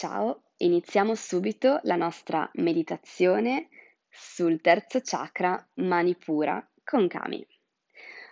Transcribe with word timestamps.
Ciao, 0.00 0.42
iniziamo 0.58 1.16
subito 1.16 1.80
la 1.82 1.96
nostra 1.96 2.48
meditazione 2.54 3.68
sul 4.08 4.60
terzo 4.60 5.00
chakra 5.02 5.60
Manipura 5.78 6.64
con 6.84 7.08
Kami. 7.08 7.44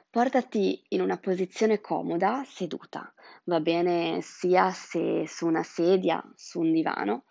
Portati 0.08 0.84
in 0.90 1.00
una 1.00 1.18
posizione 1.18 1.80
comoda, 1.80 2.44
seduta, 2.46 3.12
va 3.46 3.58
bene 3.58 4.20
sia 4.22 4.70
se 4.70 5.26
su 5.26 5.48
una 5.48 5.64
sedia, 5.64 6.22
su 6.36 6.60
un 6.60 6.70
divano 6.70 7.24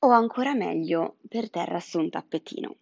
o 0.00 0.10
ancora 0.10 0.52
meglio 0.52 1.16
per 1.26 1.48
terra 1.48 1.80
su 1.80 1.98
un 1.98 2.10
tappetino. 2.10 2.76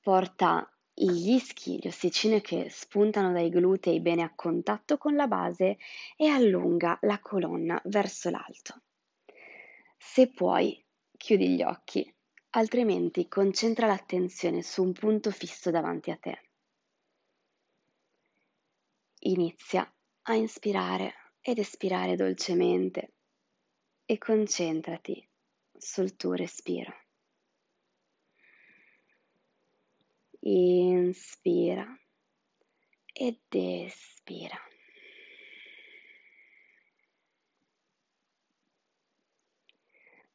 Porta 0.00 0.66
gli 0.90 1.34
ischi, 1.34 1.78
le 1.82 1.90
ossicine 1.90 2.40
che 2.40 2.68
spuntano 2.70 3.30
dai 3.30 3.50
glutei 3.50 4.00
bene 4.00 4.22
a 4.22 4.32
contatto 4.34 4.96
con 4.96 5.16
la 5.16 5.26
base 5.26 5.76
e 6.16 6.28
allunga 6.28 6.96
la 7.02 7.18
colonna 7.20 7.78
verso 7.84 8.30
l'alto. 8.30 8.83
Se 10.06 10.30
puoi, 10.30 10.80
chiudi 11.16 11.56
gli 11.56 11.62
occhi, 11.62 12.14
altrimenti 12.50 13.26
concentra 13.26 13.88
l'attenzione 13.88 14.62
su 14.62 14.82
un 14.84 14.92
punto 14.92 15.32
fisso 15.32 15.72
davanti 15.72 16.12
a 16.12 16.16
te. 16.16 16.50
Inizia 19.20 19.92
a 20.22 20.34
inspirare 20.34 21.32
ed 21.40 21.58
espirare 21.58 22.14
dolcemente 22.14 23.14
e 24.04 24.18
concentrati 24.18 25.26
sul 25.72 26.14
tuo 26.14 26.34
respiro. 26.34 26.94
Inspira 30.40 31.98
ed 33.12 33.40
espira. 33.48 34.73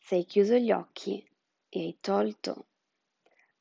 Se 0.10 0.16
hai 0.16 0.26
chiuso 0.26 0.56
gli 0.56 0.72
occhi 0.72 1.24
e 1.70 1.80
hai 1.80 1.98
tolto 2.02 2.66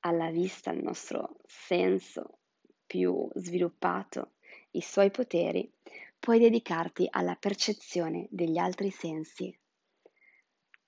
alla 0.01 0.31
vista 0.31 0.71
il 0.71 0.83
nostro 0.83 1.37
senso 1.45 2.39
più 2.87 3.29
sviluppato, 3.35 4.37
i 4.71 4.81
suoi 4.81 5.11
poteri, 5.11 5.71
puoi 6.19 6.39
dedicarti 6.39 7.07
alla 7.11 7.37
percezione 7.37 8.29
degli 8.31 8.57
altri 8.57 8.91
sensi. 8.91 9.55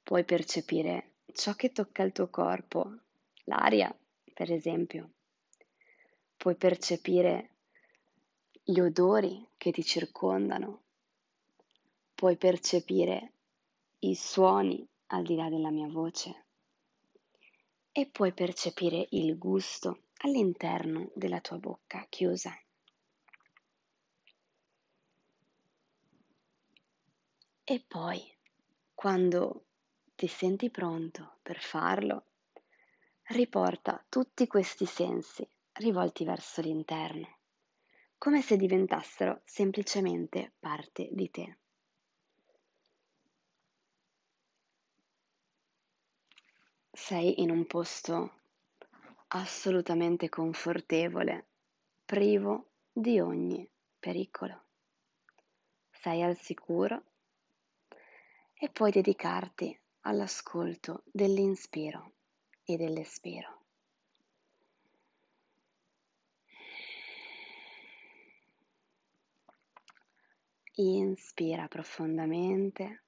Puoi 0.03 0.25
percepire 0.25 1.17
ciò 1.35 1.53
che 1.53 1.73
tocca 1.73 2.05
il 2.05 2.13
tuo 2.13 2.31
corpo, 2.31 2.97
l'aria, 3.45 3.95
per 4.33 4.51
esempio. 4.51 5.11
Puoi 6.39 6.57
percepire 6.57 7.57
gli 8.65 8.81
odori 8.81 9.47
che 9.59 9.73
ti 9.73 9.85
circondano. 9.85 10.85
Puoi 12.15 12.39
percepire 12.39 13.33
i 13.99 14.15
suoni 14.15 14.89
al 15.13 15.23
di 15.23 15.35
là 15.35 15.49
della 15.49 15.71
mia 15.71 15.89
voce 15.89 16.47
e 17.93 18.07
puoi 18.07 18.33
percepire 18.33 19.07
il 19.11 19.37
gusto 19.39 20.05
all'interno 20.19 21.11
della 21.15 21.41
tua 21.41 21.59
bocca 21.59 22.07
chiusa. 22.09 22.57
E 27.65 27.85
poi, 27.87 28.21
quando 28.95 29.67
ti 30.15 30.27
senti 30.27 30.71
pronto 30.71 31.39
per 31.43 31.61
farlo, 31.61 32.27
riporta 33.29 34.05
tutti 34.09 34.47
questi 34.47 34.87
sensi 34.87 35.49
rivolti 35.75 36.25
verso 36.25 36.61
l'interno, 36.61 37.39
come 38.19 38.43
se 38.43 38.57
diventassero 38.57 39.43
semplicemente 39.45 40.53
parte 40.59 41.09
di 41.13 41.31
te. 41.31 41.59
Sei 47.01 47.41
in 47.41 47.51
un 47.51 47.67
posto 47.67 48.43
assolutamente 49.29 50.29
confortevole, 50.29 51.47
privo 52.05 52.73
di 52.93 53.19
ogni 53.19 53.69
pericolo. 53.99 54.67
Sei 55.91 56.23
al 56.23 56.37
sicuro 56.37 57.03
e 58.53 58.69
puoi 58.69 58.91
dedicarti 58.91 59.77
all'ascolto 60.03 61.03
dell'inspiro 61.07 62.13
e 62.65 62.77
dell'espiro. 62.77 63.63
Inspira 70.75 71.67
profondamente 71.67 73.05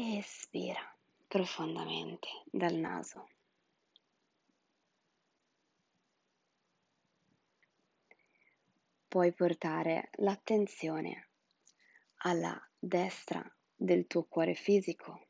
espira 0.00 0.80
profondamente 1.26 2.28
dal 2.44 2.74
naso. 2.74 3.28
Puoi 9.08 9.32
portare 9.32 10.10
l'attenzione 10.18 11.30
alla 12.18 12.56
destra 12.78 13.44
del 13.74 14.06
tuo 14.06 14.22
cuore 14.24 14.54
fisico, 14.54 15.26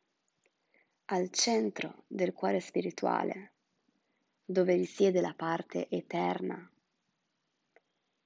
al 1.06 1.30
centro 1.30 2.04
del 2.06 2.34
cuore 2.34 2.60
spirituale, 2.60 3.54
dove 4.44 4.74
risiede 4.74 5.22
la 5.22 5.34
parte 5.34 5.88
eterna 5.88 6.70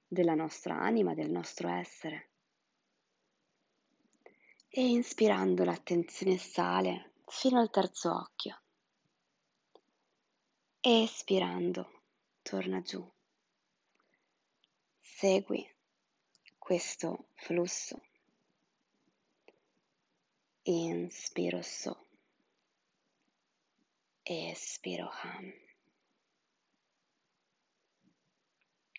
della 0.08 0.34
nostra 0.34 0.76
anima, 0.80 1.14
del 1.14 1.30
nostro 1.30 1.68
essere 1.68 2.31
e 4.74 4.88
inspirando 4.88 5.64
l'attenzione 5.64 6.38
sale 6.38 7.12
fino 7.26 7.60
al 7.60 7.68
terzo 7.68 8.10
occhio. 8.10 8.62
Espirando 10.80 12.04
torna 12.40 12.80
giù. 12.80 13.06
Segui 14.98 15.70
questo 16.56 17.28
flusso. 17.34 18.00
Inspiro 20.62 21.60
so. 21.60 22.06
Espiro 24.22 25.10
ham. 25.10 25.52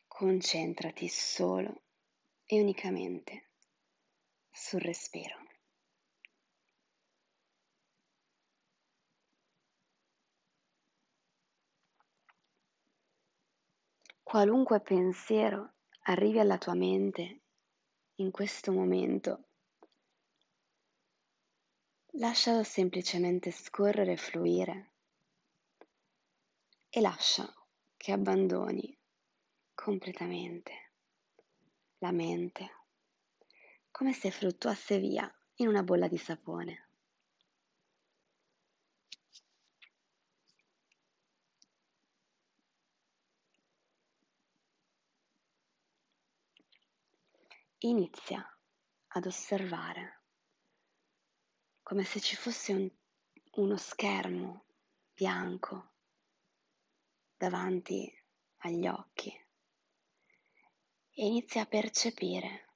Concentrati 0.06 1.08
solo 1.10 1.82
e 2.46 2.62
unicamente 2.62 3.50
sul 4.52 4.82
respiro. 4.82 5.43
Qualunque 14.34 14.82
pensiero 14.82 15.74
arrivi 16.06 16.40
alla 16.40 16.58
tua 16.58 16.74
mente 16.74 17.42
in 18.16 18.32
questo 18.32 18.72
momento, 18.72 19.50
lascialo 22.14 22.64
semplicemente 22.64 23.52
scorrere 23.52 24.14
e 24.14 24.18
fluire 24.18 24.92
e 26.90 27.00
lascia 27.00 27.48
che 27.96 28.12
abbandoni 28.12 28.98
completamente 29.76 30.94
la 32.00 32.12
mente, 32.12 32.72
come 33.92 34.14
se 34.14 34.32
fluttuasse 34.32 34.98
via 34.98 35.32
in 35.58 35.68
una 35.68 35.84
bolla 35.84 36.08
di 36.08 36.18
sapone. 36.18 36.93
Inizia 47.86 48.46
ad 49.08 49.26
osservare 49.26 50.22
come 51.82 52.04
se 52.04 52.20
ci 52.22 52.36
fosse 52.36 52.74
un, 52.74 52.90
uno 53.56 53.78
schermo 53.78 54.66
bianco 55.14 55.92
davanti 57.36 58.12
agli 58.60 58.88
occhi 58.88 59.30
e 61.16 61.26
inizia 61.26 61.64
a 61.64 61.66
percepire 61.66 62.70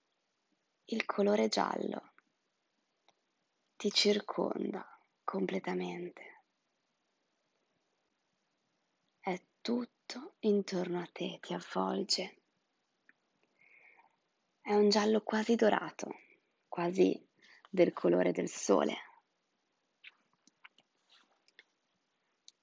il 0.86 1.06
colore 1.06 1.48
giallo 1.48 2.14
ti 3.78 3.92
circonda 3.92 4.86
completamente. 5.24 6.44
È 9.20 9.42
tutto 9.62 10.36
intorno 10.40 11.00
a 11.00 11.10
te, 11.12 11.40
ti 11.42 11.54
avvolge 11.54 12.47
è 14.68 14.74
un 14.74 14.90
giallo 14.90 15.22
quasi 15.22 15.56
dorato, 15.56 16.14
quasi 16.68 17.26
del 17.70 17.94
colore 17.94 18.34
del 18.34 18.50
sole. 18.50 18.98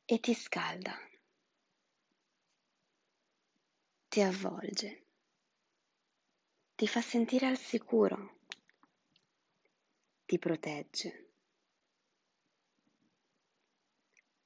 E 0.04 0.20
ti 0.20 0.34
scalda, 0.34 0.94
ti 4.06 4.20
avvolge, 4.20 5.06
ti 6.74 6.86
fa 6.86 7.00
sentire 7.00 7.46
al 7.46 7.56
sicuro, 7.56 8.40
ti 10.26 10.38
protegge 10.38 11.30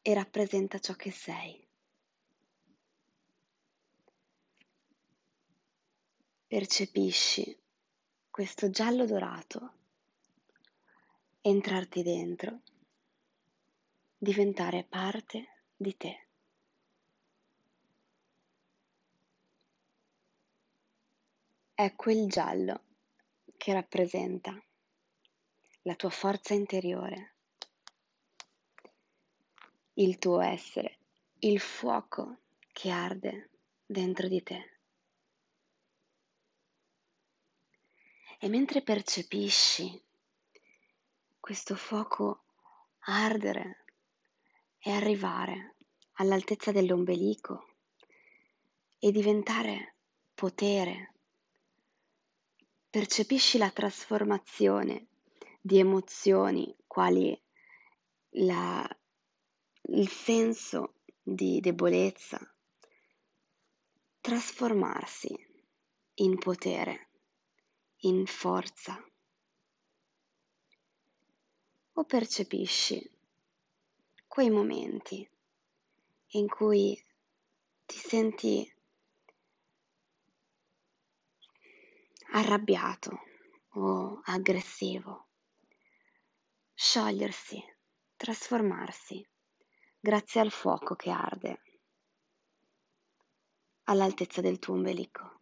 e 0.00 0.14
rappresenta 0.14 0.78
ciò 0.78 0.94
che 0.94 1.10
sei. 1.10 1.67
Percepisci 6.48 7.54
questo 8.30 8.70
giallo 8.70 9.04
dorato 9.04 9.72
entrarti 11.42 12.02
dentro, 12.02 12.62
diventare 14.16 14.82
parte 14.82 15.64
di 15.76 15.94
te. 15.98 16.26
È 21.74 21.94
quel 21.94 22.30
giallo 22.30 22.82
che 23.58 23.74
rappresenta 23.74 24.58
la 25.82 25.94
tua 25.96 26.08
forza 26.08 26.54
interiore, 26.54 27.34
il 29.96 30.16
tuo 30.16 30.40
essere, 30.40 30.96
il 31.40 31.60
fuoco 31.60 32.38
che 32.72 32.88
arde 32.88 33.50
dentro 33.84 34.28
di 34.28 34.42
te. 34.42 34.77
E 38.40 38.48
mentre 38.48 38.82
percepisci 38.82 40.00
questo 41.40 41.74
fuoco 41.74 42.44
ardere 43.00 43.84
e 44.78 44.92
arrivare 44.92 45.74
all'altezza 46.12 46.70
dell'ombelico 46.70 47.74
e 49.00 49.10
diventare 49.10 49.96
potere, 50.34 51.14
percepisci 52.88 53.58
la 53.58 53.70
trasformazione 53.70 55.08
di 55.60 55.80
emozioni 55.80 56.72
quali 56.86 57.36
la, 58.30 58.88
il 59.82 60.08
senso 60.08 60.94
di 61.20 61.58
debolezza, 61.58 62.38
trasformarsi 64.20 65.36
in 66.14 66.38
potere, 66.38 67.07
in 68.02 68.26
forza. 68.26 69.02
O 71.92 72.04
percepisci 72.04 73.10
quei 74.26 74.50
momenti 74.50 75.28
in 76.32 76.48
cui 76.48 76.96
ti 77.86 77.96
senti 77.96 78.72
arrabbiato 82.32 83.20
o 83.70 84.20
aggressivo 84.24 85.28
sciogliersi, 86.74 87.60
trasformarsi, 88.14 89.26
grazie 89.98 90.40
al 90.40 90.52
fuoco 90.52 90.94
che 90.94 91.10
arde 91.10 91.62
all'altezza 93.84 94.40
del 94.40 94.60
tuo 94.60 94.74
ombelico. 94.74 95.37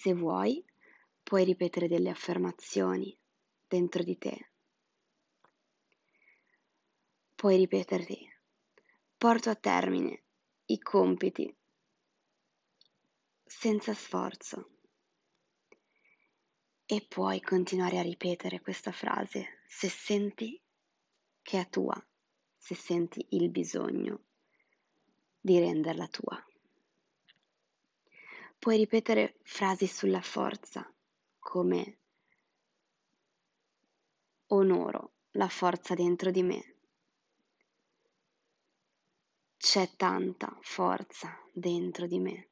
Se 0.00 0.14
vuoi, 0.14 0.64
puoi 1.24 1.42
ripetere 1.42 1.88
delle 1.88 2.10
affermazioni 2.10 3.18
dentro 3.66 4.04
di 4.04 4.16
te. 4.16 4.50
Puoi 7.34 7.56
ripeterti, 7.56 8.16
porto 9.16 9.50
a 9.50 9.56
termine 9.56 10.22
i 10.66 10.78
compiti 10.78 11.52
senza 13.44 13.92
sforzo 13.92 14.70
e 16.86 17.04
puoi 17.08 17.40
continuare 17.40 17.98
a 17.98 18.02
ripetere 18.02 18.60
questa 18.60 18.92
frase 18.92 19.62
se 19.66 19.88
senti 19.88 20.62
che 21.42 21.60
è 21.60 21.68
tua, 21.68 22.00
se 22.56 22.76
senti 22.76 23.26
il 23.30 23.50
bisogno 23.50 24.26
di 25.40 25.58
renderla 25.58 26.06
tua. 26.06 26.40
Puoi 28.58 28.76
ripetere 28.76 29.38
frasi 29.42 29.86
sulla 29.86 30.20
forza 30.20 30.90
come 31.38 31.98
onoro 34.48 35.12
la 35.32 35.48
forza 35.48 35.94
dentro 35.94 36.30
di 36.30 36.42
me. 36.42 36.74
C'è 39.56 39.90
tanta 39.96 40.56
forza 40.60 41.36
dentro 41.52 42.06
di 42.06 42.18
me. 42.18 42.48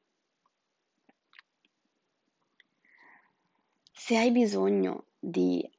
se 4.07 4.15
hai 4.15 4.31
bisogno 4.31 5.07
di 5.19 5.69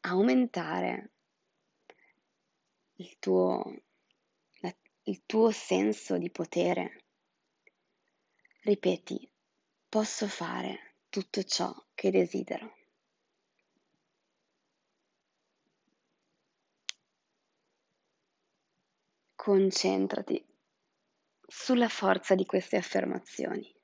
aumentare 0.00 1.10
il 2.94 3.18
tuo, 3.18 3.62
il 5.02 5.22
tuo 5.26 5.50
senso 5.50 6.16
di 6.16 6.30
potere, 6.30 7.04
ripeti, 8.62 9.28
posso 9.96 10.28
fare 10.28 10.92
tutto 11.08 11.42
ciò 11.42 11.74
che 11.94 12.10
desidero. 12.10 12.76
Concentrati 19.34 20.44
sulla 21.46 21.88
forza 21.88 22.34
di 22.34 22.44
queste 22.44 22.76
affermazioni. 22.76 23.74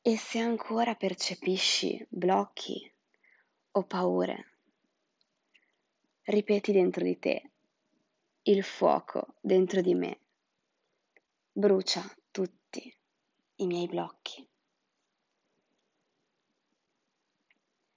E 0.00 0.16
se 0.16 0.40
ancora 0.40 0.96
percepisci 0.96 2.04
blocchi 2.08 2.92
o 3.70 3.84
paure, 3.84 4.54
ripeti 6.24 6.72
dentro 6.72 7.04
di 7.04 7.16
te, 7.20 7.50
il 8.42 8.64
fuoco 8.64 9.36
dentro 9.40 9.80
di 9.80 9.94
me 9.94 10.18
brucia 11.52 12.02
i 13.62 13.66
miei 13.66 13.86
blocchi. 13.86 14.44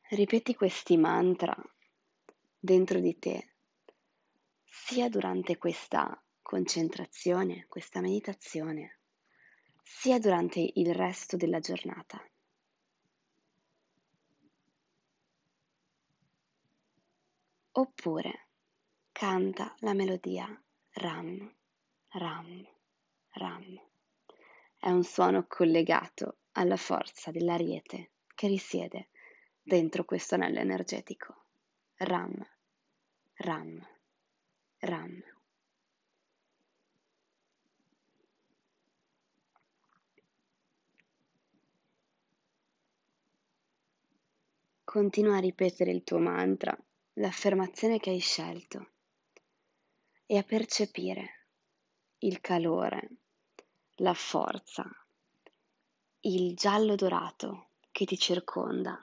Ripeti 0.09 0.53
questi 0.53 0.95
mantra 0.95 1.55
dentro 2.59 2.99
di 2.99 3.17
te, 3.17 3.55
sia 4.63 5.09
durante 5.09 5.57
questa 5.57 6.23
concentrazione, 6.43 7.65
questa 7.67 7.99
meditazione, 7.99 8.99
sia 9.81 10.19
durante 10.19 10.71
il 10.75 10.93
resto 10.93 11.35
della 11.35 11.59
giornata. 11.59 12.23
Oppure 17.71 18.47
canta 19.11 19.73
la 19.79 19.93
melodia 19.93 20.47
Ram, 20.91 21.55
Ram, 22.09 22.67
Ram. 23.31 23.93
È 24.77 24.89
un 24.89 25.03
suono 25.03 25.45
collegato 25.47 26.37
alla 26.53 26.77
forza 26.77 27.31
dell'ariete 27.31 28.11
che 28.35 28.47
risiede 28.47 29.09
dentro 29.61 30.05
questo 30.05 30.35
anello 30.35 30.59
energetico. 30.59 31.45
Ram, 31.97 32.33
Ram, 33.35 33.87
Ram. 34.79 35.23
Continua 44.83 45.35
a 45.35 45.39
ripetere 45.39 45.91
il 45.91 46.03
tuo 46.03 46.19
mantra, 46.19 46.77
l'affermazione 47.13 47.99
che 47.99 48.11
hai 48.11 48.19
scelto 48.19 48.91
e 50.25 50.37
a 50.37 50.43
percepire 50.43 51.47
il 52.19 52.39
calore, 52.39 53.09
la 53.99 54.13
forza, 54.13 54.85
il 56.21 56.53
giallo 56.53 56.95
dorato 56.95 57.69
che 57.91 58.03
ti 58.03 58.17
circonda. 58.17 59.01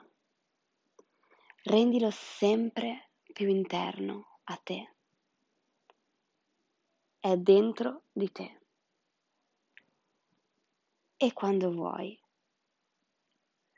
Rendilo 1.63 2.11
sempre 2.11 3.09
più 3.33 3.47
interno 3.47 4.39
a 4.43 4.57
te. 4.57 4.93
È 7.17 7.35
dentro 7.37 8.03
di 8.11 8.31
te. 8.31 8.59
E 11.17 11.33
quando 11.33 11.71
vuoi, 11.71 12.19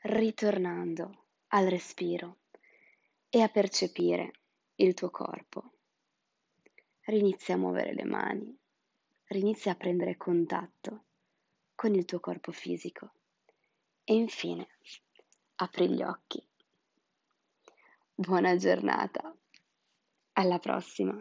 ritornando 0.02 1.24
al 1.48 1.66
respiro 1.66 2.40
e 3.30 3.40
a 3.40 3.48
percepire 3.48 4.32
il 4.74 4.92
tuo 4.92 5.10
corpo. 5.10 5.72
Rinizia 7.04 7.54
a 7.54 7.58
muovere 7.58 7.94
le 7.94 8.04
mani, 8.04 8.58
rinizia 9.28 9.72
a 9.72 9.76
prendere 9.76 10.16
contatto 10.18 11.05
con 11.76 11.94
il 11.94 12.06
tuo 12.06 12.18
corpo 12.18 12.50
fisico 12.50 13.12
e 14.02 14.14
infine 14.14 14.66
apri 15.56 15.90
gli 15.90 16.02
occhi. 16.02 16.44
Buona 18.14 18.56
giornata, 18.56 19.36
alla 20.32 20.58
prossima. 20.58 21.14